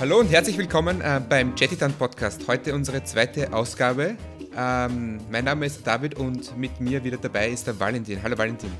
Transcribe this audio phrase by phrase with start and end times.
[0.00, 2.48] Hallo und herzlich willkommen äh, beim Jettitan Podcast.
[2.48, 4.16] Heute unsere zweite Ausgabe.
[4.56, 8.22] Ähm, mein Name ist David und mit mir wieder dabei ist der Valentin.
[8.22, 8.72] Hallo Valentin.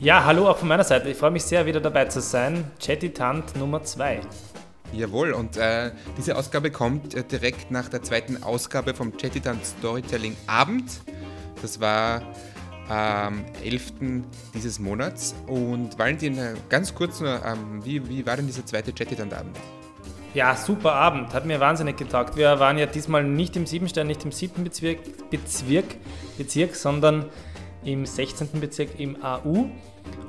[0.00, 1.08] Ja, hallo auch von meiner Seite.
[1.08, 2.68] Ich freue mich sehr, wieder dabei zu sein.
[2.80, 4.22] Jettitant Nummer 2.
[4.92, 10.36] Jawohl, und äh, diese Ausgabe kommt äh, direkt nach der zweiten Ausgabe vom Jettitan Storytelling
[10.48, 11.00] Abend.
[11.62, 12.22] Das war
[12.88, 13.92] am 11.
[14.52, 15.32] dieses Monats.
[15.46, 19.56] Und Valentin, äh, ganz kurz nur, ähm, wie, wie war denn dieser zweite Jettitan-Abend?
[20.36, 22.36] Ja, super Abend, hat mir wahnsinnig getaugt.
[22.36, 24.98] Wir waren ja diesmal nicht im Siebenstein, nicht im siebten Bezirk,
[25.30, 25.86] Bezirk,
[26.36, 27.24] Bezirk, sondern
[27.86, 28.60] im 16.
[28.60, 29.70] Bezirk im AU.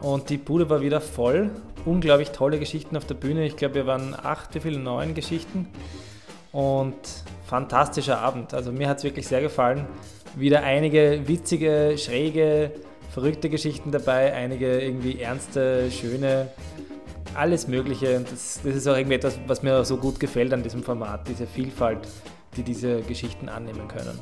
[0.02, 1.52] Und die Bude war wieder voll.
[1.84, 3.46] Unglaublich tolle Geschichten auf der Bühne.
[3.46, 4.80] Ich glaube, wir waren acht, wie viele?
[4.80, 5.68] Neun Geschichten.
[6.54, 6.96] Und
[7.46, 8.54] fantastischer Abend.
[8.54, 9.88] Also mir hat es wirklich sehr gefallen
[10.38, 12.72] wieder einige witzige, schräge,
[13.12, 16.50] verrückte Geschichten dabei, einige irgendwie ernste, schöne,
[17.38, 18.18] alles Mögliche.
[18.18, 21.28] Und das, das ist auch irgendwie etwas, was mir so gut gefällt an diesem Format,
[21.28, 22.08] diese Vielfalt,
[22.56, 24.20] die diese Geschichten annehmen können.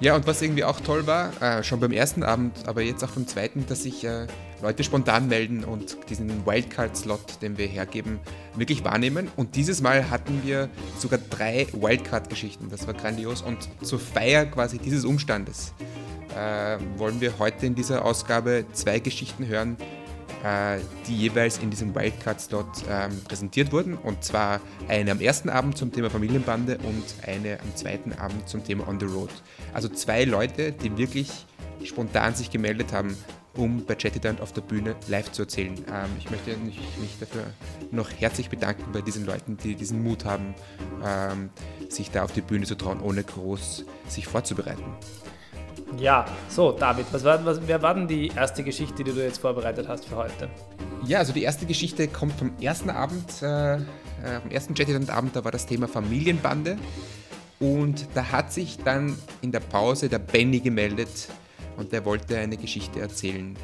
[0.00, 3.10] Ja, und was irgendwie auch toll war, äh, schon beim ersten Abend, aber jetzt auch
[3.10, 4.26] beim zweiten, dass sich äh,
[4.62, 8.18] Leute spontan melden und diesen Wildcard-Slot, den wir hergeben,
[8.56, 9.28] wirklich wahrnehmen.
[9.36, 12.68] Und dieses Mal hatten wir sogar drei Wildcard-Geschichten.
[12.70, 13.42] Das war grandios.
[13.42, 15.74] Und zur Feier quasi dieses Umstandes
[16.34, 19.76] äh, wollen wir heute in dieser Ausgabe zwei Geschichten hören,
[21.06, 23.94] die jeweils in diesem Wildcard-Slot ähm, präsentiert wurden.
[23.94, 28.64] Und zwar eine am ersten Abend zum Thema Familienbande und eine am zweiten Abend zum
[28.64, 29.30] Thema On the Road.
[29.74, 31.46] Also zwei Leute, die wirklich
[31.84, 33.16] spontan sich gemeldet haben,
[33.56, 35.74] um bei Chatidant auf der Bühne live zu erzählen.
[35.74, 37.44] Ähm, ich möchte mich, mich, dafür
[37.90, 40.54] noch herzlich bedanken bei diesen Leuten, die diesen Mut haben,
[41.04, 41.50] ähm,
[41.88, 44.84] sich da auf die Bühne zu trauen, ohne groß sich vorzubereiten.
[45.98, 49.38] Ja, so David, was war, was, wer war denn die erste Geschichte, die du jetzt
[49.38, 50.48] vorbereitet hast für heute?
[51.04, 53.80] Ja, also die erste Geschichte kommt vom ersten Abend, äh, äh
[54.42, 56.78] vom ersten Jettiland-Abend, da war das Thema Familienbande.
[57.58, 61.28] Und da hat sich dann in der Pause der Benny gemeldet
[61.76, 63.54] und der wollte eine Geschichte erzählen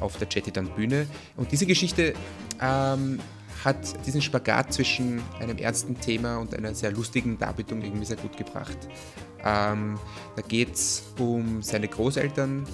[0.00, 1.06] auf der Jettiland-Bühne.
[1.36, 2.12] Und diese Geschichte
[2.60, 3.18] ähm,
[3.64, 8.36] hat diesen Spagat zwischen einem ernsten Thema und einer sehr lustigen Darbietung irgendwie sehr gut
[8.36, 8.76] gebracht.
[9.44, 9.98] Ähm,
[10.38, 12.64] da geht es um seine Großeltern,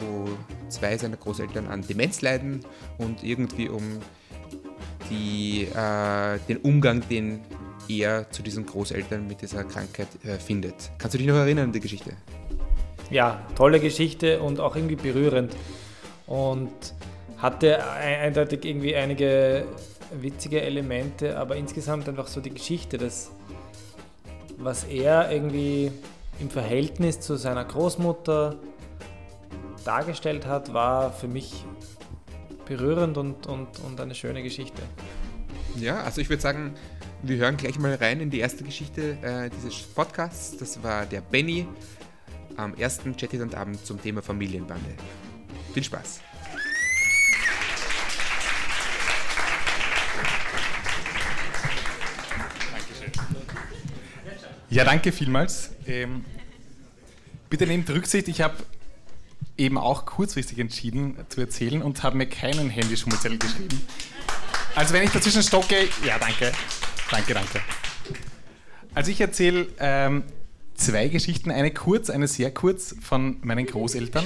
[0.00, 0.28] wo
[0.68, 2.64] zwei seiner Großeltern an Demenz leiden
[2.98, 4.00] und irgendwie um
[5.08, 7.42] die, äh, den Umgang, den
[7.88, 10.90] er zu diesen Großeltern mit dieser Krankheit äh, findet.
[10.98, 12.10] Kannst du dich noch erinnern an die Geschichte?
[13.08, 15.54] Ja, tolle Geschichte und auch irgendwie berührend.
[16.26, 16.72] Und
[17.38, 19.66] hatte eindeutig irgendwie einige
[20.20, 23.30] witzige Elemente, aber insgesamt einfach so die Geschichte, das,
[24.58, 25.92] was er irgendwie
[26.42, 28.56] im Verhältnis zu seiner Großmutter
[29.84, 31.64] dargestellt hat, war für mich
[32.66, 34.82] berührend und, und, und eine schöne Geschichte.
[35.76, 36.74] Ja, also ich würde sagen,
[37.22, 40.56] wir hören gleich mal rein in die erste Geschichte äh, dieses Podcasts.
[40.56, 41.66] Das war der Benny
[42.56, 44.94] am ersten Chattisand-Abend zum Thema Familienbande.
[45.72, 46.20] Viel Spaß!
[54.70, 55.70] Ja, danke vielmals.
[55.86, 56.24] Ähm,
[57.52, 58.56] bitte nehmt Rücksicht, ich habe
[59.58, 63.78] eben auch kurzfristig entschieden zu erzählen und habe mir keinen Handyschummelzettel geschrieben.
[64.74, 66.50] Also wenn ich dazwischen stocke, ja danke,
[67.10, 67.60] danke, danke.
[68.94, 70.22] Also ich erzähle ähm,
[70.76, 74.24] zwei Geschichten, eine kurz, eine sehr kurz von meinen Großeltern.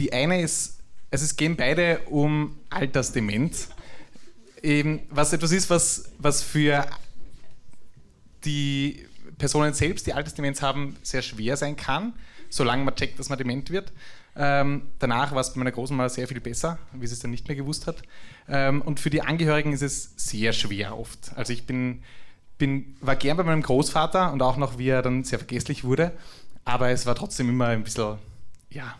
[0.00, 0.80] Die eine ist,
[1.12, 3.68] also es gehen beide um Altersdemenz.
[5.10, 6.84] Was etwas ist, was, was für
[8.44, 9.06] die
[9.38, 12.14] Personen selbst, die Altersdemenz haben, sehr schwer sein kann,
[12.50, 13.92] solange man checkt, dass man dement wird.
[14.36, 17.46] Ähm, danach war es bei meiner Großmutter sehr viel besser, wie sie es dann nicht
[17.46, 18.02] mehr gewusst hat.
[18.48, 21.32] Ähm, und für die Angehörigen ist es sehr schwer oft.
[21.36, 22.02] Also ich bin,
[22.58, 26.12] bin, war gern bei meinem Großvater und auch noch, wie er dann sehr vergesslich wurde.
[26.64, 28.18] Aber es war trotzdem immer ein bisschen,
[28.70, 28.96] ja,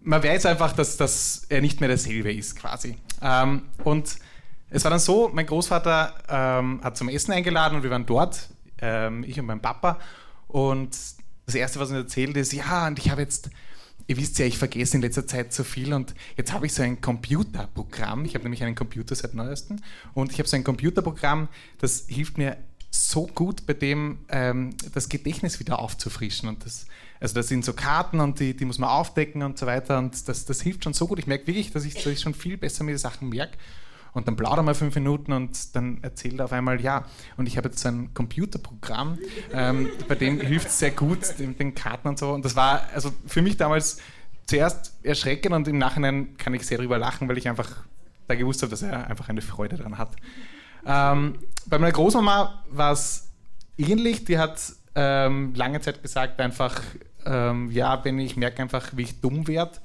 [0.00, 2.96] man weiß einfach, dass, dass er nicht mehr derselbe ist quasi.
[3.22, 4.16] Ähm, und
[4.68, 8.48] es war dann so, mein Großvater ähm, hat zum Essen eingeladen und wir waren dort
[8.84, 9.98] ähm, ich und mein Papa.
[10.46, 10.96] Und
[11.46, 13.50] das Erste, was er erzählt, ist, ja, und ich habe jetzt,
[14.06, 16.82] ihr wisst ja, ich vergesse in letzter Zeit so viel und jetzt habe ich so
[16.82, 18.24] ein Computerprogramm.
[18.24, 19.78] Ich habe nämlich einen Computer seit neuestem
[20.12, 21.48] und ich habe so ein Computerprogramm,
[21.78, 22.56] das hilft mir
[22.90, 26.48] so gut bei dem, ähm, das Gedächtnis wieder aufzufrischen.
[26.48, 26.86] Und das,
[27.18, 29.98] also das sind so Karten und die, die muss man aufdecken und so weiter.
[29.98, 31.18] Und das, das hilft schon so gut.
[31.18, 33.58] Ich merke wirklich, dass ich, dass ich schon viel besser mir Sachen merke
[34.14, 37.04] und dann plaudern wir fünf Minuten und dann erzählt er auf einmal, ja,
[37.36, 39.18] und ich habe jetzt so ein Computerprogramm,
[39.52, 42.32] ähm, bei dem hilft es sehr gut, den, den Karten und so.
[42.32, 43.98] Und das war also für mich damals
[44.46, 47.84] zuerst erschreckend und im Nachhinein kann ich sehr drüber lachen, weil ich einfach
[48.28, 50.14] da gewusst habe, dass er einfach eine Freude daran hat.
[50.86, 53.28] Ähm, bei meiner Großmama war es
[53.76, 54.24] ähnlich.
[54.24, 54.60] Die hat
[54.94, 56.80] ähm, lange Zeit gesagt, einfach,
[57.26, 59.78] ähm, ja, wenn ich merke einfach, wie ich dumm werde.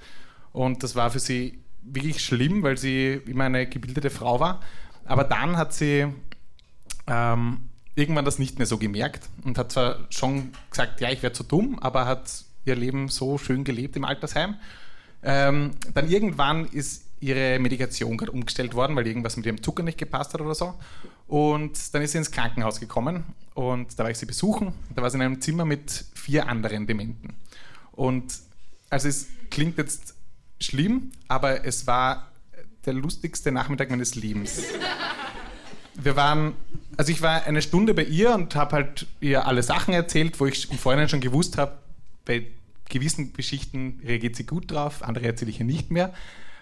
[0.52, 1.60] Und das war für sie
[1.94, 4.62] wirklich schlimm, weil sie immer eine gebildete Frau war.
[5.06, 6.08] Aber dann hat sie
[7.08, 11.36] ähm, irgendwann das nicht mehr so gemerkt und hat zwar schon gesagt, ja, ich werde
[11.36, 14.56] zu dumm, aber hat ihr Leben so schön gelebt im Altersheim.
[15.24, 19.98] Ähm, dann irgendwann ist ihre Medikation gerade umgestellt worden, weil irgendwas mit ihrem Zucker nicht
[19.98, 20.76] gepasst hat oder so.
[21.28, 24.74] Und dann ist sie ins Krankenhaus gekommen und da war ich sie besuchen.
[24.96, 27.36] Da war sie in einem Zimmer mit vier anderen Dementen.
[27.92, 28.34] Und
[28.90, 30.16] also es klingt jetzt
[30.62, 32.32] schlimm, aber es war
[32.86, 34.64] der lustigste Nachmittag meines Lebens.
[35.96, 36.54] Wir waren,
[36.98, 40.46] also ich war eine Stunde bei ihr und habe halt ihr alle Sachen erzählt, wo
[40.46, 41.78] ich im Vorhinein schon gewusst habe,
[42.26, 42.48] bei
[42.88, 46.14] gewissen Geschichten reagiert sie gut drauf, andere erzähle ich ihr nicht mehr.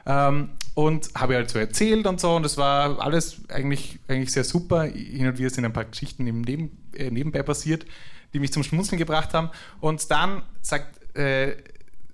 [0.06, 4.44] Ähm, und habe halt so erzählt und so und es war alles eigentlich, eigentlich sehr
[4.44, 4.84] super.
[4.84, 7.86] Hin und wieder sind ein paar Geschichten im Neben, äh, nebenbei passiert,
[8.34, 9.50] die mich zum Schmunzeln gebracht haben.
[9.82, 11.58] Und dann sagt, äh,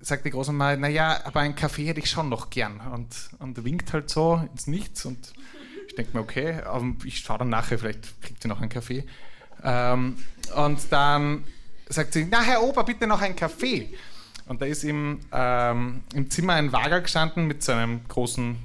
[0.04, 2.80] sagt die Großmama, naja, aber einen Kaffee hätte ich schon noch gern.
[2.92, 3.08] Und,
[3.38, 5.32] und winkt halt so ins Nichts und
[5.88, 6.60] ich denke mir, okay,
[7.04, 9.04] ich schaue dann nachher, vielleicht kriegt sie noch einen Kaffee.
[9.62, 10.16] Ähm,
[10.54, 11.44] und dann
[11.88, 13.94] sagt sie, na Herr Ober, bitte noch einen Kaffee.
[14.46, 18.56] Und da ist im, ähm, im Zimmer ein Wager gestanden mit so einem großen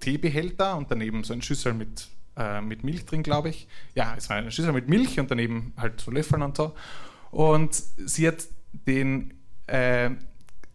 [0.00, 2.08] Teebehälter und daneben so ein Schüssel mit,
[2.38, 3.68] äh, mit Milch drin, glaube ich.
[3.94, 6.74] Ja, es war eine Schüssel mit Milch und daneben halt so Löffeln und so.
[7.32, 9.34] Und sie hat den
[9.66, 10.10] äh,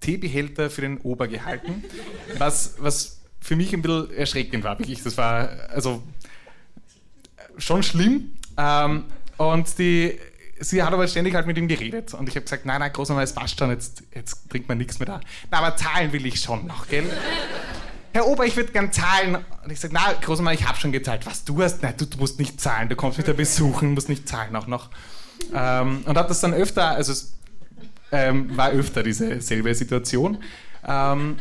[0.02, 1.84] Teebehälter für den Ober gehalten,
[2.38, 4.78] was, was für mich ein bisschen erschreckend war.
[4.78, 5.02] Wirklich.
[5.04, 6.04] Das war also
[7.58, 8.34] schon schlimm.
[8.58, 9.06] Ähm,
[9.38, 10.20] und die
[10.62, 12.14] sie hat aber ständig halt mit ihm geredet.
[12.14, 15.00] Und ich habe gesagt, nein, nein, Großmama, es passt schon, jetzt, jetzt trinkt man nichts
[15.00, 15.22] mehr da.
[15.50, 17.06] Na, aber zahlen will ich schon noch, gell?
[18.14, 19.38] Herr Ober, ich würde gern zahlen.
[19.64, 21.26] Und ich sage, na, Großmama, ich habe schon gezahlt.
[21.26, 21.82] Was, du hast?
[21.82, 22.90] Nein, du, du, musst nicht zahlen.
[22.90, 24.90] Du kommst mich da besuchen, musst nicht zahlen auch noch.
[25.54, 27.34] Ähm, und hat das dann öfter, also es
[28.12, 30.38] ähm, war öfter diese selbe Situation.
[30.86, 31.38] Ähm,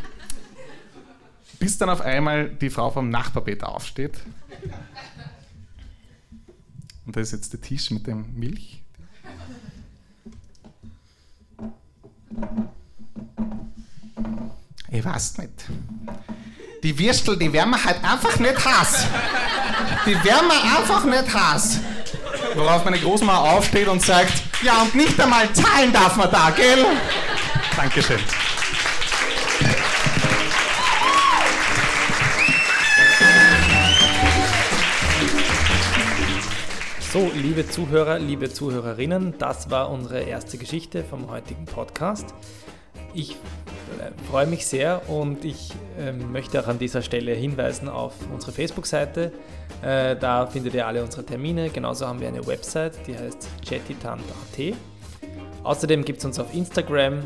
[1.59, 4.19] bis dann auf einmal die Frau vom Nachbarbett aufsteht.
[7.05, 8.81] Und da ist jetzt der Tisch mit dem Milch.
[14.89, 15.51] Ich weiß nicht.
[16.83, 19.05] Die Würstel, die werden wir halt einfach nicht heiß.
[20.05, 21.79] Die werden wir einfach nicht heiß.
[22.55, 26.85] Worauf meine Großmama aufsteht und sagt, ja und nicht einmal zahlen darf man da, gell?
[27.75, 28.19] Dankeschön.
[37.11, 42.33] So, liebe Zuhörer, liebe Zuhörerinnen, das war unsere erste Geschichte vom heutigen Podcast.
[43.13, 43.35] Ich äh,
[44.29, 49.31] freue mich sehr und ich äh, möchte auch an dieser Stelle hinweisen auf unsere Facebook-Seite.
[49.81, 51.69] Äh, da findet ihr alle unsere Termine.
[51.69, 54.75] Genauso haben wir eine Website, die heißt chattitant.at.
[55.63, 57.23] Außerdem gibt es uns auf Instagram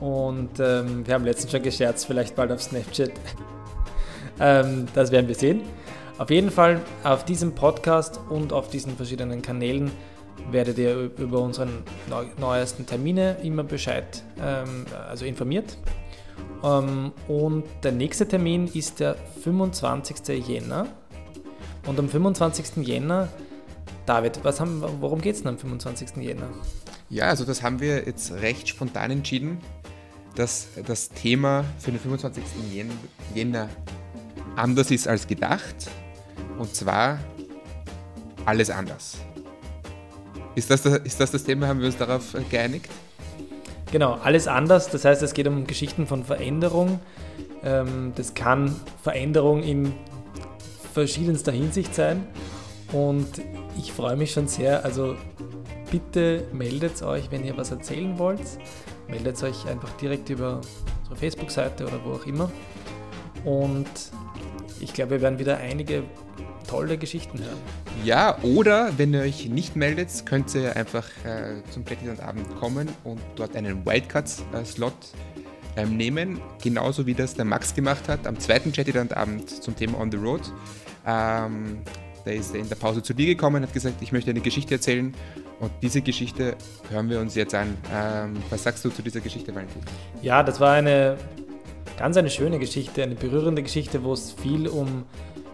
[0.00, 3.12] und ähm, wir haben letztens schon gescherzt, vielleicht bald auf Snapchat.
[4.40, 5.62] ähm, das werden wir sehen.
[6.18, 9.92] Auf jeden Fall auf diesem Podcast und auf diesen verschiedenen Kanälen
[10.50, 11.82] werdet ihr über unseren
[12.38, 15.76] neuesten Termine immer Bescheid, ähm, also informiert.
[16.62, 20.28] Ähm, und der nächste Termin ist der 25.
[20.46, 20.86] Jänner.
[21.86, 22.86] Und am 25.
[22.86, 23.28] Jänner,
[24.06, 26.16] David, was haben, worum geht es denn am 25.
[26.16, 26.48] Jänner?
[27.10, 29.58] Ja, also das haben wir jetzt recht spontan entschieden,
[30.34, 32.44] dass das Thema für den 25.
[33.34, 33.68] Jänner
[34.56, 35.90] anders ist als gedacht.
[36.58, 37.18] Und zwar
[38.44, 39.18] alles anders.
[40.58, 41.68] Ist das, ist das das Thema?
[41.68, 42.88] Haben wir uns darauf geeinigt?
[43.92, 44.90] Genau, alles anders.
[44.90, 46.98] Das heißt, es geht um Geschichten von Veränderung.
[47.62, 49.94] Ähm, das kann Veränderung in
[50.92, 52.26] verschiedenster Hinsicht sein.
[52.90, 53.28] Und
[53.78, 54.84] ich freue mich schon sehr.
[54.84, 55.14] Also
[55.92, 58.40] bitte meldet euch, wenn ihr was erzählen wollt.
[59.06, 60.60] Meldet euch einfach direkt über
[61.02, 62.50] unsere Facebook-Seite oder wo auch immer.
[63.44, 63.86] Und
[64.80, 66.02] ich glaube, wir werden wieder einige
[66.68, 67.58] tolle Geschichten hören.
[68.04, 73.20] Ja, oder wenn ihr euch nicht meldet, könnt ihr einfach äh, zum Plättland-Abend kommen und
[73.34, 74.92] dort einen Wildcards-Slot
[75.76, 76.40] äh, nehmen.
[76.62, 80.42] Genauso wie das der Max gemacht hat am zweiten Chattyland-Abend zum Thema On the Road.
[81.06, 81.78] Ähm,
[82.24, 84.74] da ist er in der Pause zu dir gekommen, hat gesagt, ich möchte eine Geschichte
[84.74, 85.14] erzählen.
[85.60, 86.56] Und diese Geschichte
[86.90, 87.76] hören wir uns jetzt an.
[87.92, 89.82] Ähm, was sagst du zu dieser Geschichte, Valentin?
[90.22, 91.16] Ja, das war eine
[91.98, 95.04] ganz eine schöne Geschichte, eine berührende Geschichte, wo es viel um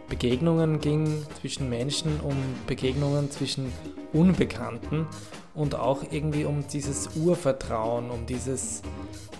[0.08, 3.72] Begegnungen ging zwischen Menschen, um Begegnungen zwischen
[4.12, 5.06] Unbekannten
[5.54, 8.82] und auch irgendwie um dieses Urvertrauen, um dieses,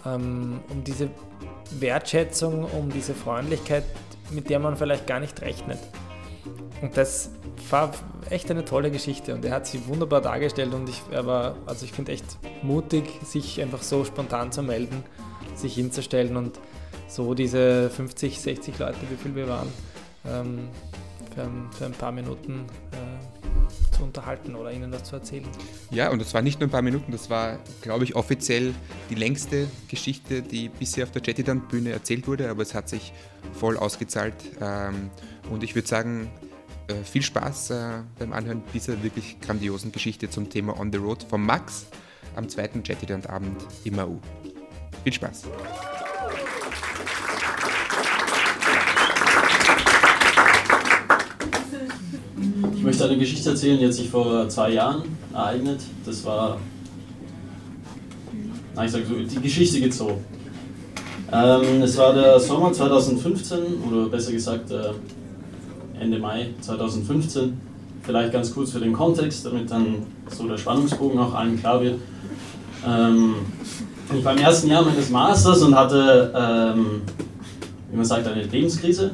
[0.07, 1.11] ähm, um diese
[1.79, 3.85] Wertschätzung, um diese Freundlichkeit,
[4.31, 5.79] mit der man vielleicht gar nicht rechnet.
[6.81, 7.31] Und das
[7.71, 7.93] war
[8.31, 12.13] echt eine tolle Geschichte und er hat sie wunderbar dargestellt und ich, also ich finde
[12.13, 15.05] echt mutig, sich einfach so spontan zu melden,
[15.55, 16.59] sich hinzustellen und
[17.09, 19.69] so diese 50, 60 Leute, wie viel wir waren,
[20.27, 20.69] ähm,
[21.35, 25.47] für, ein, für, ein, paar Minuten äh, zu unterhalten oder ihnen das zu erzählen.
[25.91, 28.75] Ja, und das war nicht nur ein paar Minuten, das war, glaube ich, offiziell
[29.11, 33.13] die längste Geschichte, die bisher auf der Jettidan-Bühne erzählt wurde, aber es hat sich
[33.53, 34.35] voll ausgezahlt.
[34.61, 35.11] Ähm,
[35.51, 36.31] und ich würde sagen,
[36.89, 41.23] äh, viel Spaß äh, beim Anhören dieser wirklich grandiosen Geschichte zum Thema On the Road
[41.23, 41.87] von Max
[42.37, 44.19] am zweiten Jettiland-Abend im AU.
[45.03, 45.45] Viel Spaß!
[52.95, 55.81] Möchte eine Geschichte erzählen, die hat sich vor zwei Jahren ereignet.
[56.07, 56.59] Das war,
[58.77, 60.21] na, ich sage so, die Geschichte geht so.
[61.33, 63.59] Ähm, es war der Sommer 2015
[63.91, 64.93] oder besser gesagt äh,
[66.01, 67.61] Ende Mai 2015.
[68.05, 71.99] Vielleicht ganz kurz für den Kontext, damit dann so der Spannungsbogen auch allen klar wird.
[72.87, 73.35] Ähm,
[74.17, 77.03] ich war im ersten Jahr meines Masters und hatte, ähm,
[77.91, 79.11] wie man sagt, eine Lebenskrise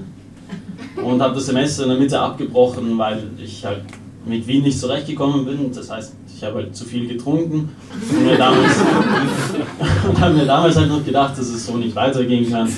[1.04, 3.82] und habe das Semester in der Mitte abgebrochen, weil ich halt
[4.24, 5.72] mit Wien nicht zurechtgekommen bin.
[5.72, 7.68] Das heißt, ich habe halt zu viel getrunken
[8.10, 8.76] und, mir damals,
[10.08, 12.68] und habe mir damals halt noch gedacht, dass es so nicht weitergehen kann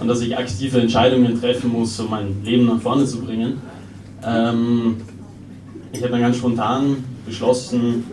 [0.00, 3.60] und dass ich aktive Entscheidungen treffen muss, um mein Leben nach vorne zu bringen.
[4.24, 4.96] Ähm,
[5.92, 8.04] ich habe dann ganz spontan beschlossen,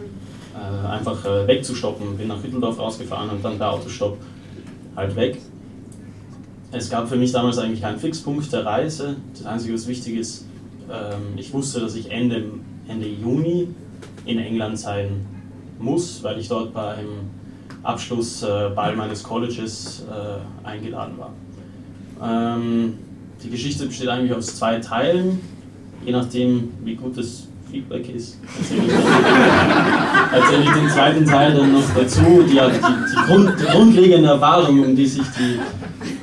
[0.53, 2.17] äh, einfach äh, wegzustoppen.
[2.17, 4.17] Bin nach Hütteldorf rausgefahren und dann per Autostopp
[4.95, 5.37] halt weg.
[6.75, 9.17] Es gab für mich damals eigentlich keinen Fixpunkt der Reise.
[9.37, 10.45] Das Einzige, was wichtig ist,
[10.91, 12.45] ähm, ich wusste, dass ich Ende,
[12.87, 13.67] Ende Juni
[14.25, 15.23] in England sein
[15.79, 17.29] muss, weil ich dort beim
[17.83, 22.57] Abschlussball meines Colleges äh, eingeladen war.
[22.57, 22.97] Ähm,
[23.43, 25.39] die Geschichte besteht eigentlich aus zwei Teilen,
[26.03, 28.39] je nachdem, wie gut das Feedback ist.
[28.57, 28.93] Erzähle ich,
[30.41, 32.43] erzähle ich den zweiten Teil dann noch dazu.
[32.47, 35.59] Die, die, die, Grund, die grundlegende Erfahrung, um die sich die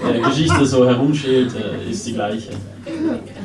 [0.03, 2.51] äh, Geschichte so herumschält, äh, ist die gleiche.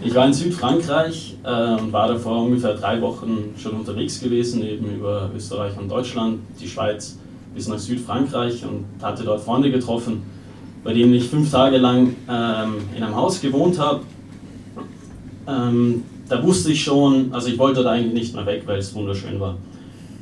[0.04, 4.96] Ich war in Südfrankreich äh, und war davor ungefähr drei Wochen schon unterwegs gewesen, eben
[4.96, 7.18] über Österreich und Deutschland, die Schweiz
[7.54, 10.24] bis nach Südfrankreich und hatte dort Freunde getroffen,
[10.84, 14.02] bei denen ich fünf Tage lang ähm, in einem Haus gewohnt habe.
[15.48, 18.94] Ähm, da wusste ich schon, also ich wollte da eigentlich nicht mehr weg, weil es
[18.94, 19.58] wunderschön war.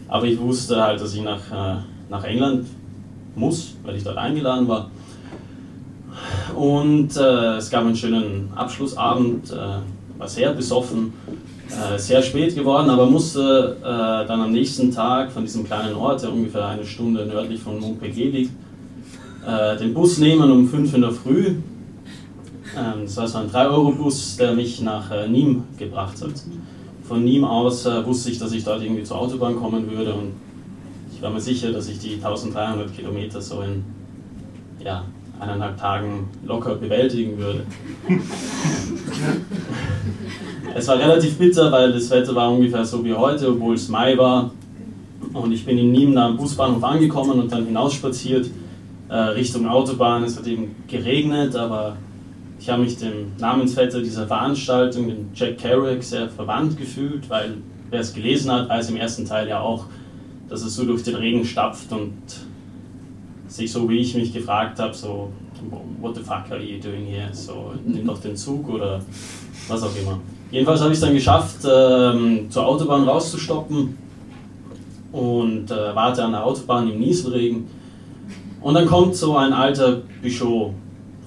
[0.07, 2.67] Aber ich wusste halt, dass ich nach, äh, nach England
[3.35, 4.91] muss, weil ich dort eingeladen war.
[6.55, 11.13] Und äh, es gab einen schönen Abschlussabend, äh, war sehr besoffen,
[11.69, 16.23] äh, sehr spät geworden, aber musste äh, dann am nächsten Tag von diesem kleinen Ort,
[16.23, 18.51] der ungefähr eine Stunde nördlich von Montpellier liegt,
[19.45, 21.45] äh, den Bus nehmen um 5 in der Früh.
[22.75, 26.33] Ähm, das war so ein 3-Euro-Bus, der mich nach äh, Nîmes gebracht hat.
[27.07, 30.33] Von Nîmes aus wusste ich, dass ich dort irgendwie zur Autobahn kommen würde und
[31.13, 33.83] ich war mir sicher, dass ich die 1300 Kilometer so in
[34.83, 35.03] ja,
[35.43, 37.65] eineinhalb Tagen locker bewältigen würde.
[40.75, 44.17] es war relativ bitter, weil das Wetter war ungefähr so wie heute, obwohl es Mai
[44.17, 44.51] war.
[45.33, 48.49] Und ich bin in Nîmes am Busbahnhof angekommen und dann hinausspaziert
[49.09, 50.23] äh, Richtung Autobahn.
[50.23, 51.97] Es hat eben geregnet, aber
[52.59, 57.55] ich habe mich dem Namensvetter dieser Veranstaltung, dem Jack Kerouac, sehr verwandt gefühlt, weil
[57.89, 59.85] wer es gelesen hat, weiß im ersten Teil ja auch,
[60.49, 62.13] dass es so durch den Regen stapft und
[63.53, 65.31] sich so wie ich mich gefragt habe, so,
[66.01, 67.29] what the fuck are you doing here?
[67.31, 68.99] So, nimm doch den Zug oder
[69.67, 70.19] was auch immer.
[70.49, 73.95] Jedenfalls habe ich es dann geschafft, ähm, zur Autobahn rauszustoppen
[75.11, 77.67] und äh, warte an der Autobahn im Nieselregen.
[78.59, 80.71] Und dann kommt so ein alter Bichot.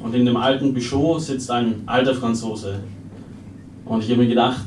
[0.01, 2.81] Und in dem alten Bichot sitzt ein alter Franzose.
[3.85, 4.63] Und ich habe mir gedacht,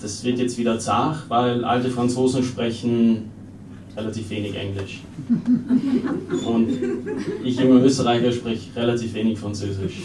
[0.00, 3.30] das wird jetzt wieder zart, weil alte Franzosen sprechen
[3.96, 5.00] relativ wenig Englisch.
[6.46, 6.68] Und
[7.44, 10.02] ich, junger Österreicher, spreche relativ wenig Französisch.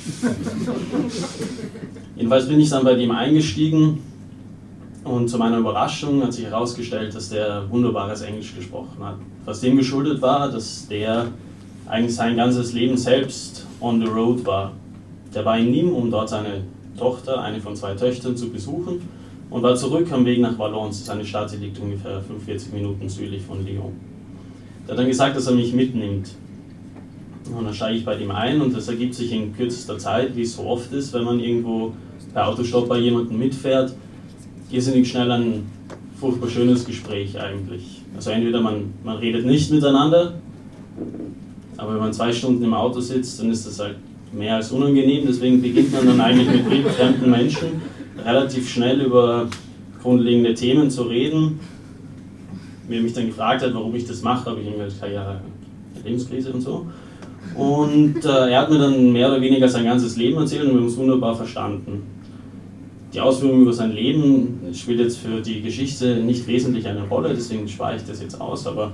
[2.16, 4.00] Jedenfalls bin ich dann bei dem eingestiegen
[5.04, 9.16] und zu meiner Überraschung hat sich herausgestellt, dass der wunderbares Englisch gesprochen hat.
[9.46, 11.28] Was dem geschuldet war, dass der
[11.88, 14.74] eigentlich sein ganzes Leben selbst on the road war.
[15.34, 16.64] Der war in Nîmes, um dort seine
[16.98, 19.02] Tochter, eine von zwei Töchtern, zu besuchen
[19.50, 21.00] und war zurück am Weg nach Valence.
[21.00, 23.94] Das ist eine Stadt, liegt ungefähr 45 Minuten südlich von Lyon.
[24.86, 26.32] Der hat dann gesagt, dass er mich mitnimmt.
[27.58, 30.44] Und dann steige ich bei ihm ein und das ergibt sich in kürzester Zeit, wie
[30.44, 31.94] es so oft ist, wenn man irgendwo
[32.32, 33.94] per Autostopp bei jemandem mitfährt,
[34.70, 35.66] irrsinnig schnell ein
[36.20, 38.02] furchtbar schönes Gespräch eigentlich.
[38.16, 40.36] Also entweder man, man redet nicht miteinander,
[41.78, 43.96] aber wenn man zwei Stunden im Auto sitzt, dann ist das halt
[44.32, 47.82] mehr als unangenehm, deswegen beginnt man dann eigentlich mit fremden Menschen
[48.26, 49.48] relativ schnell über
[50.02, 51.60] grundlegende Themen zu reden.
[52.88, 55.40] Wie er mich dann gefragt hat, warum ich das mache, habe ich ihm gesagt, ja,
[56.04, 56.88] Lebenskrise und so.
[57.56, 60.76] Und äh, er hat mir dann mehr oder weniger sein ganzes Leben erzählt und wir
[60.78, 62.04] haben uns wunderbar verstanden.
[63.14, 67.68] Die Ausführung über sein Leben spielt jetzt für die Geschichte nicht wesentlich eine Rolle, deswegen
[67.68, 68.92] spare ich das jetzt aus, aber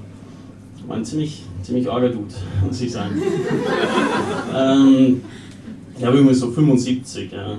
[0.88, 2.34] war ein ziemlich, ziemlich arger Dude,
[2.65, 3.15] muss ich sagen.
[4.55, 5.22] ähm,
[5.98, 7.58] ich habe irgendwie so 75, ja.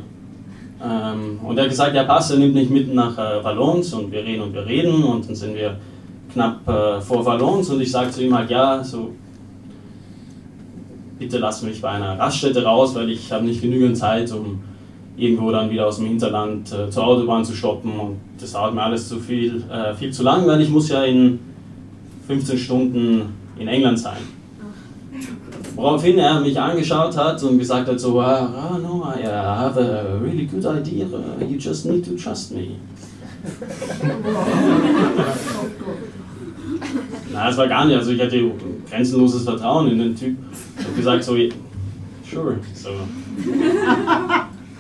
[0.83, 4.13] Ähm, und er hat gesagt, ja passt, er nimmt mich mit nach äh, Valons und
[4.13, 5.03] wir reden und wir reden.
[5.03, 5.77] Und dann sind wir
[6.33, 9.13] knapp äh, vor Valons und ich sage zu ihm halt, ja, so
[11.19, 14.63] bitte lass mich bei einer Raststätte raus, weil ich habe nicht genügend Zeit, um
[15.17, 17.99] irgendwo dann wieder aus dem Hinterland äh, zur Autobahn zu stoppen.
[17.99, 21.05] Und das dauert mir alles zu viel, äh, viel zu lang, weil ich muss ja
[21.05, 21.39] in
[22.27, 23.23] 15 Stunden
[23.59, 24.36] in England sein.
[25.77, 30.47] Woraufhin er mich angeschaut hat und gesagt hat so, ah, no, I have a really
[30.47, 31.07] good idea,
[31.47, 32.77] you just need to trust me.
[37.33, 38.51] Na, das war gar nicht, also ich hatte
[38.89, 40.37] grenzenloses Vertrauen in den Typ.
[40.79, 41.37] Ich habe gesagt so,
[42.29, 42.91] sure, so.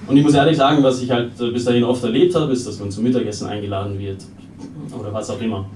[0.09, 2.81] Und ich muss ehrlich sagen, was ich halt bis dahin oft erlebt habe, ist, dass
[2.81, 4.25] man zum Mittagessen eingeladen wird.
[4.99, 5.67] Oder was auch immer.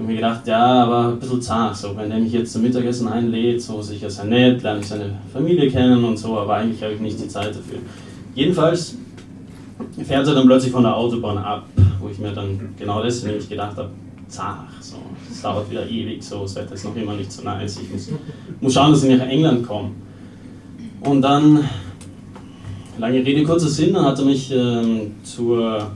[0.00, 2.62] Ich habe mir gedacht, ja, aber ein bisschen zart, so, wenn er mich jetzt zum
[2.62, 6.82] Mittagessen einlädt, so sicher sehr nett, lerne ich seine Familie kennen und so, aber eigentlich
[6.82, 7.80] habe ich nicht die Zeit dafür.
[8.34, 8.96] Jedenfalls
[10.02, 11.66] fährt er dann plötzlich von der Autobahn ab,
[12.00, 13.90] wo ich mir dann genau das nämlich gedacht habe,
[14.28, 14.96] zart, so,
[15.30, 18.08] es dauert wieder ewig, so, das Wetter ist noch immer nicht so nice, ich muss,
[18.58, 19.90] muss schauen, dass ich nach England komme.
[21.02, 21.68] Und dann
[23.00, 25.90] Lange Rede, kurzer Sinn, dann hat er mich ähm, zur,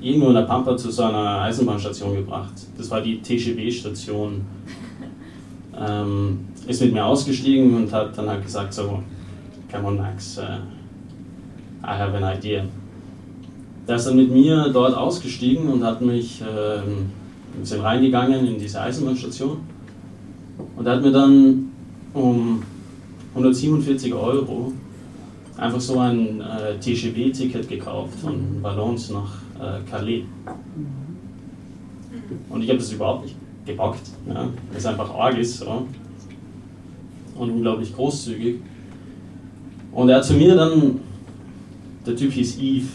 [0.00, 2.54] irgendwo in der Pampa zu so einer Eisenbahnstation gebracht.
[2.76, 4.40] Das war die TGW-Station.
[5.80, 9.00] Ähm, ist mit mir ausgestiegen und hat dann halt gesagt so,
[9.70, 10.42] come on Max, uh,
[11.82, 12.64] I have an idea.
[13.86, 17.10] Der ist dann mit mir dort ausgestiegen und hat mich ähm,
[17.54, 19.58] ein bisschen reingegangen in diese Eisenbahnstation
[20.76, 21.70] und er hat mir dann
[22.12, 22.62] um
[23.34, 24.72] 147 Euro
[25.56, 30.24] einfach so ein äh, TGV-Ticket gekauft von Valence nach äh, Calais.
[32.48, 35.86] Und ich habe das überhaupt nicht gebockt, ja, weil es einfach arg ist so.
[37.36, 38.56] und unglaublich großzügig.
[39.92, 41.00] Und er hat zu mir dann,
[42.06, 42.86] der Typ hieß Eve,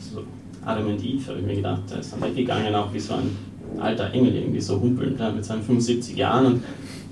[0.00, 0.22] so
[0.64, 3.30] Adam und Eve, habe ich mir gedacht, der ist dann weggegangen, auch wie so ein
[3.78, 6.46] alter Engel, irgendwie so humpelnd mit seinen 75 Jahren.
[6.46, 6.62] Und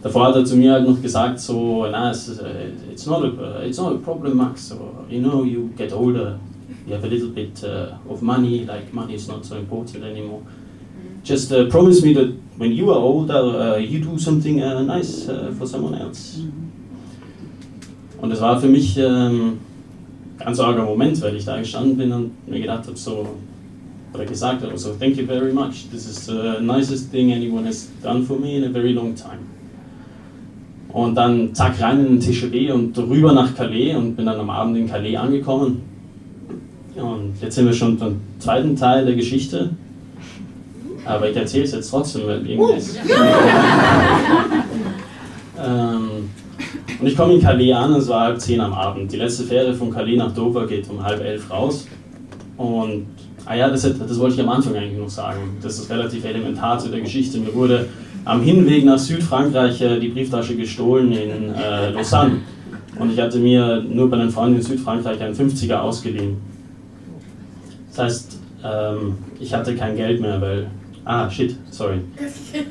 [0.03, 2.41] davor hat er zu mir halt noch gesagt, so, na, it's,
[2.93, 6.39] it's, not, a, it's not a problem, Max, so, you know, you get older,
[6.87, 10.43] you have a little bit uh, of money, like money is not so important anymore.
[11.23, 15.29] Just uh, promise me that when you are older, uh, you do something uh, nice
[15.29, 16.41] uh, for someone else.
[18.21, 19.59] Und das war für mich ähm,
[20.39, 23.27] ein ganz arger Moment, weil ich da gestanden bin und mir gedacht habe, so,
[24.15, 27.91] oder gesagt habe, so, thank you very much, this is the nicest thing anyone has
[28.03, 29.41] done for me in a very long time.
[30.89, 34.49] Und dann zack rein in den TGV und rüber nach Calais und bin dann am
[34.49, 35.94] Abend in Calais angekommen.
[36.97, 39.71] Und jetzt sind wir schon beim zweiten Teil der Geschichte.
[41.05, 42.97] Aber ich erzähle es jetzt trotzdem, weil irgendwas.
[45.59, 46.31] ähm,
[47.01, 49.13] und ich komme in Calais an, es war halb zehn am Abend.
[49.13, 51.87] Die letzte Fähre von Calais nach Dover geht um halb elf raus.
[52.57, 53.07] Und,
[53.45, 55.59] ah ja, das, das wollte ich am Anfang eigentlich noch sagen.
[55.61, 57.39] Das ist relativ elementar zu der Geschichte.
[57.39, 57.87] Mir wurde
[58.25, 62.37] am Hinweg nach Südfrankreich äh, die Brieftasche gestohlen in äh, Lausanne.
[62.99, 66.54] Und ich hatte mir nur bei einem Freund in Südfrankreich einen 50er ausgeliehen.
[67.95, 70.67] Das heißt, ähm, ich hatte kein Geld mehr, weil.
[71.05, 71.99] Ah, shit, sorry.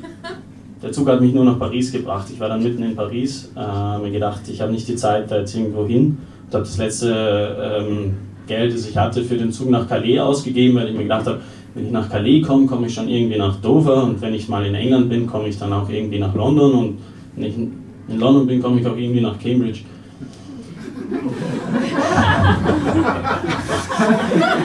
[0.82, 2.26] Der Zug hat mich nur nach Paris gebracht.
[2.30, 5.38] Ich war dann mitten in Paris, äh, mir gedacht, ich habe nicht die Zeit da
[5.38, 8.14] jetzt irgendwo hin und habe das letzte ähm,
[8.46, 11.40] Geld, das ich hatte, für den Zug nach Calais ausgegeben, weil ich mir gedacht habe,
[11.74, 14.66] wenn ich nach Calais komme, komme ich schon irgendwie nach Dover und wenn ich mal
[14.66, 16.98] in England bin, komme ich dann auch irgendwie nach London und
[17.34, 19.80] wenn ich in London bin, komme ich auch irgendwie nach Cambridge.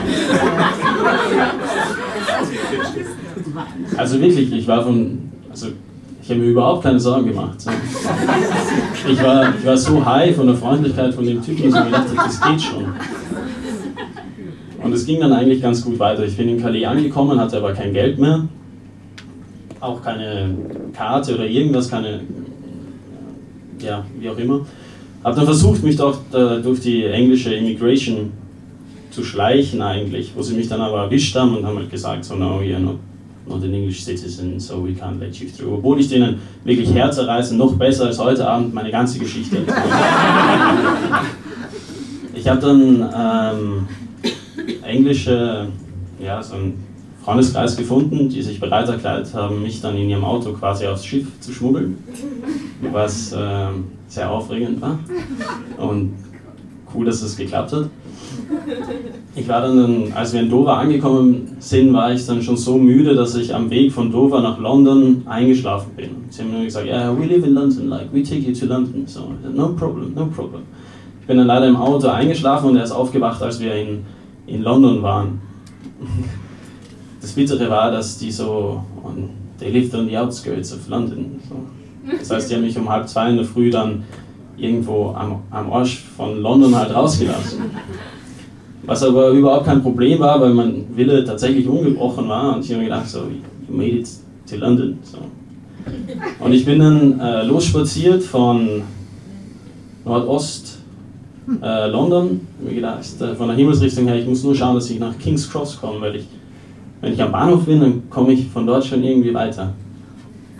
[4.00, 5.18] Also wirklich, ich war von,
[5.50, 5.66] also
[6.22, 7.58] ich habe mir überhaupt keine Sorgen gemacht.
[9.06, 11.84] Ich war, ich war so high von der Freundlichkeit von dem Typen, dass ich mir
[11.84, 12.86] gedacht habe, das geht schon.
[14.82, 16.24] Und es ging dann eigentlich ganz gut weiter.
[16.24, 18.48] Ich bin in Calais angekommen, hatte aber kein Geld mehr,
[19.80, 20.54] auch keine
[20.94, 22.20] Karte oder irgendwas, keine,
[23.80, 24.64] ja, wie auch immer.
[25.22, 28.32] Habe dann versucht, mich doch durch die englische Immigration
[29.10, 32.34] zu schleichen eigentlich, wo sie mich dann aber erwischt haben und haben halt gesagt, so,
[32.34, 32.96] no, you're not,
[33.50, 35.74] not an English citizen, so we can't let you through.
[35.74, 39.58] Obwohl ich denen wirklich herzerreißen, noch besser als heute Abend meine ganze Geschichte.
[42.34, 43.88] ich habe dann ähm,
[44.82, 45.68] englische,
[46.22, 46.74] ja, so ein
[47.24, 51.26] Freundeskreis gefunden, die sich bereit erklärt haben, mich dann in ihrem Auto quasi aufs Schiff
[51.40, 51.98] zu schmuggeln,
[52.92, 53.66] was äh,
[54.08, 54.98] sehr aufregend war
[55.76, 56.14] und
[56.94, 57.90] cool, dass es geklappt hat.
[59.34, 63.14] Ich war dann, als wir in Dover angekommen sind, war ich dann schon so müde,
[63.14, 66.10] dass ich am Weg von Dover nach London eingeschlafen bin.
[66.30, 69.06] Sie haben nur gesagt, yeah, we live in London, like we take you to London.
[69.06, 70.62] So, no problem, no problem.
[71.20, 74.04] Ich bin dann leider im Auto eingeschlafen und er ist aufgewacht, als wir in,
[74.46, 75.40] in London waren.
[77.20, 78.82] Das Bittere war, dass die so,
[79.58, 81.40] they lived on the outskirts of London.
[81.48, 81.56] So.
[82.18, 84.04] Das heißt, die haben mich um halb zwei in der Früh dann
[84.56, 87.60] irgendwo am, am Arsch von London halt rausgelassen.
[88.84, 92.80] Was aber überhaupt kein Problem war, weil mein Wille tatsächlich ungebrochen war und ich habe
[92.80, 94.08] mir gedacht, so, you made it
[94.48, 94.98] to London.
[95.02, 95.18] So.
[96.42, 98.82] Und ich bin dann äh, losspaziert von
[100.04, 100.78] Nordost
[101.62, 102.40] äh, London.
[102.60, 105.16] Ich habe gedacht, äh, von der Himmelsrichtung her, ich muss nur schauen, dass ich nach
[105.18, 106.26] King's Cross komme, weil ich
[107.00, 109.72] wenn ich am Bahnhof bin, dann komme ich von dort schon irgendwie weiter.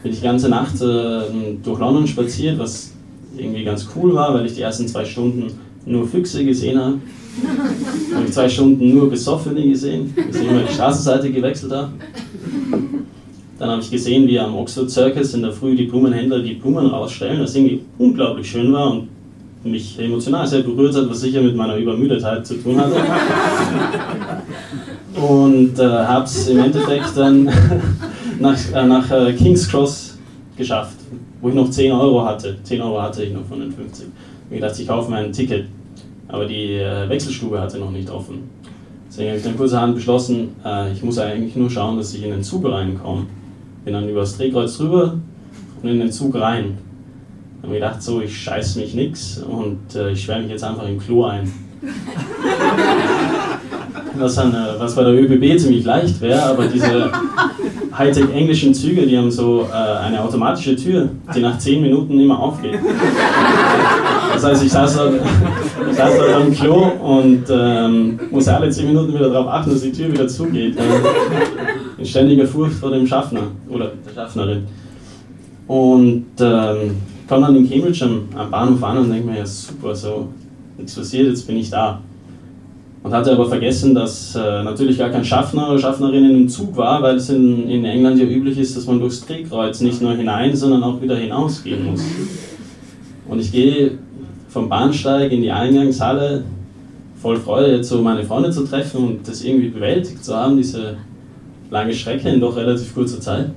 [0.03, 1.21] Bin ich die ganze Nacht äh,
[1.63, 2.93] durch London spaziert, was
[3.37, 5.47] irgendwie ganz cool war, weil ich die ersten zwei Stunden
[5.85, 6.95] nur Füchse gesehen habe.
[8.15, 11.93] habe ich zwei Stunden nur Besoffene gesehen, bis ich immer die Straßenseite gewechselt habe.
[13.59, 16.87] Dann habe ich gesehen, wie am Oxford Circus in der Früh die Blumenhändler die Blumen
[16.87, 19.09] rausstellen, was irgendwie unglaublich schön war und
[19.63, 22.97] mich emotional sehr berührt hat, was sicher mit meiner Übermüdetheit zu tun hatte
[25.21, 27.51] und äh, habe es im Endeffekt dann
[28.41, 30.19] nach, äh, nach äh, King's Cross
[30.57, 30.97] geschafft,
[31.43, 32.57] wo ich noch 10 Euro hatte.
[32.63, 34.07] 10 Euro hatte ich noch von den 50.
[34.51, 35.67] Ich dachte, ich kaufe mir ein Ticket,
[36.31, 38.49] aber die äh, Wechselstube hatte noch nicht offen.
[39.09, 42.31] Deswegen habe ich dann kurzerhand beschlossen, äh, ich muss eigentlich nur schauen, dass ich in
[42.31, 43.27] den Zug reinkomme.
[43.85, 45.17] Bin dann übers Drehkreuz drüber
[45.83, 46.79] und in den Zug rein.
[47.61, 50.65] Dann habe ich gedacht, so, ich scheiß mich nix und äh, ich schwärme mich jetzt
[50.65, 51.53] einfach im Klo ein
[54.19, 57.11] was, an, was bei der ÖBB ziemlich leicht wäre, aber diese
[57.97, 62.39] Hightech englischen Züge, die haben so äh, eine automatische Tür, die nach 10 Minuten immer
[62.39, 62.79] aufgeht.
[64.33, 64.99] Das heißt, ich saß
[65.89, 69.83] ich saß dort am Klo und ähm, muss alle 10 Minuten wieder darauf achten, dass
[69.83, 70.77] die Tür wieder zugeht.
[71.99, 74.65] in ständiger Furcht vor dem Schaffner oder der Schaffnerin.
[75.67, 76.97] Und ähm,
[77.29, 80.29] komme dann in Cambridge am, am Bahnhof an und denke mir, ja super, so,
[80.77, 82.01] nichts passiert, jetzt bin ich da.
[83.03, 86.77] Und hatte aber vergessen, dass äh, natürlich gar kein Schaffner oder Schaffnerin in dem Zug
[86.77, 90.13] war, weil es in, in England ja üblich ist, dass man durchs Drehkreuz nicht nur
[90.15, 92.03] hinein, sondern auch wieder hinausgehen muss.
[93.29, 93.93] Und ich gehe
[94.51, 96.45] vom Bahnsteig in die Eingangshalle
[97.21, 100.97] voll Freude, jetzt so meine Freunde zu treffen und das irgendwie bewältigt zu haben, diese
[101.71, 103.51] lange Strecke in doch relativ kurzer Zeit.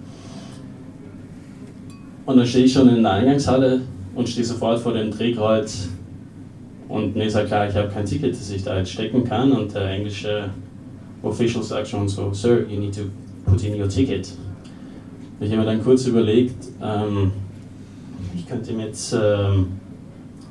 [2.26, 3.82] Und dann stehe ich schon in der Eingangshalle
[4.16, 5.90] und stehe sofort vor dem Drehkreuz
[6.94, 9.52] und mir ist ja klar, ich habe kein Ticket, das ich da jetzt stecken kann.
[9.52, 10.52] Und der englische
[11.24, 13.02] Official sagt schon so, Sir, you need to
[13.46, 14.32] put in your ticket.
[15.40, 17.32] Ich habe mir dann kurz überlegt, ähm,
[18.36, 19.68] ich könnte ihm jetzt ähm,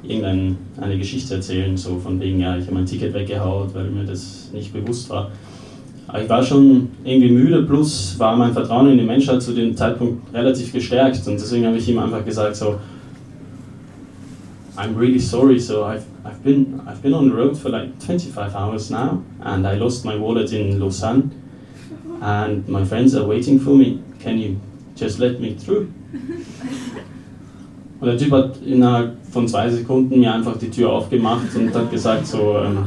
[0.02, 4.50] irgendeine Geschichte erzählen, so von wegen, ja, ich habe mein Ticket weggehaut, weil mir das
[4.52, 5.30] nicht bewusst war.
[6.08, 9.76] Aber ich war schon irgendwie müde, plus war mein Vertrauen in die Menschheit zu dem
[9.76, 11.26] Zeitpunkt relativ gestärkt.
[11.26, 12.78] Und deswegen habe ich ihm einfach gesagt, so,
[14.76, 15.58] I'm really sorry.
[15.58, 19.66] So I've, I've been I've been on the road for like 25 hours now, and
[19.66, 21.30] I lost my wallet in Lausanne,
[22.20, 24.02] and my friends are waiting for me.
[24.18, 24.60] Can you
[24.94, 25.92] just let me through?
[28.02, 31.88] Und der Typ hat innerhalb von zwei Sekunden mir einfach die Tür aufgemacht und hat
[31.88, 32.78] gesagt so, um,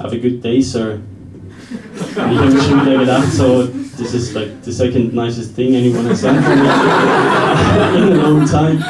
[0.00, 0.98] have a good day, sir.
[2.16, 5.76] Und ich habe mir schon wieder gedacht so, this is like the second nicest thing
[5.76, 6.62] anyone has done for me
[7.96, 8.84] in a long time.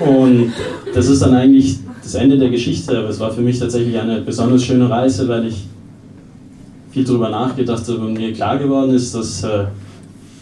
[0.00, 0.54] Und
[0.94, 4.22] das ist dann eigentlich das Ende der Geschichte, aber es war für mich tatsächlich eine
[4.22, 5.66] besonders schöne Reise, weil ich
[6.92, 9.64] viel darüber nachgedacht habe und mir klar geworden ist, dass äh,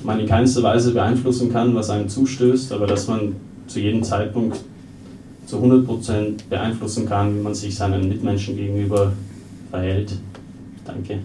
[0.04, 3.34] man in keinster Weise beeinflussen kann, was einem zustößt, aber dass man
[3.76, 4.58] zu jedem Zeitpunkt
[5.44, 9.12] zu 100% beeinflussen kann, wie man sich seinen Mitmenschen gegenüber
[9.70, 10.18] verhält.
[10.86, 11.18] Danke.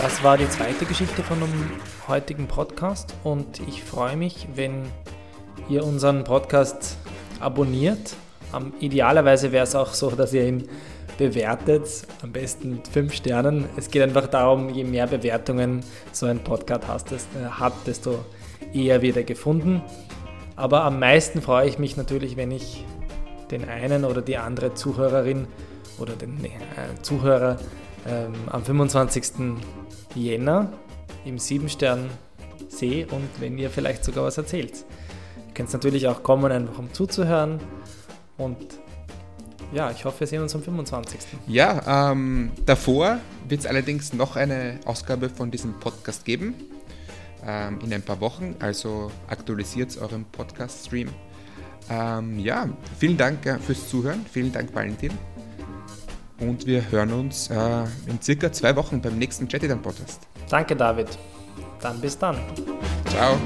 [0.00, 1.48] Das war die zweite Geschichte von dem
[2.06, 4.84] heutigen Podcast und ich freue mich, wenn
[5.68, 6.98] ihr unseren Podcast
[7.40, 8.14] abonniert.
[8.80, 10.68] Idealerweise wäre es auch so, dass ihr ihn
[11.20, 11.86] bewertet,
[12.22, 13.66] am besten mit fünf Sternen.
[13.76, 18.24] Es geht einfach darum, je mehr Bewertungen so ein Podcast äh, hat, desto
[18.72, 19.82] eher wird er gefunden.
[20.56, 22.86] Aber am meisten freue ich mich natürlich, wenn ich
[23.50, 25.46] den einen oder die andere Zuhörerin
[25.98, 26.48] oder den äh,
[27.02, 27.58] Zuhörer
[28.08, 29.24] ähm, am 25.
[30.14, 30.72] Jänner
[31.26, 32.08] im Siebenstern
[32.68, 34.86] sehe und wenn ihr vielleicht sogar was erzählt.
[35.48, 37.60] Ihr könnt natürlich auch kommen, einfach um zuzuhören.
[38.38, 38.56] Und
[39.72, 41.20] ja, ich hoffe, wir sehen uns am 25.
[41.46, 46.54] Ja, ähm, davor wird es allerdings noch eine Ausgabe von diesem Podcast geben.
[47.46, 51.08] Ähm, in ein paar Wochen, also aktualisiert euren Podcast-Stream.
[51.88, 54.24] Ähm, ja, vielen Dank äh, fürs Zuhören.
[54.30, 55.12] Vielen Dank, Valentin.
[56.38, 60.26] Und wir hören uns äh, in circa zwei Wochen beim nächsten Chatty Podcast.
[60.48, 61.08] Danke, David.
[61.80, 62.36] Dann bis dann.
[63.08, 63.38] Ciao.